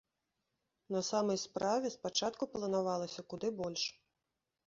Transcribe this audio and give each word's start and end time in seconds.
На 0.95 1.01
самай 1.09 1.37
справе, 1.41 1.91
спачатку 1.97 2.43
планавалася 2.53 3.21
куды 3.35 3.47
больш. 3.63 3.83